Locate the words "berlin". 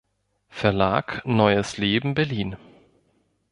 2.15-2.55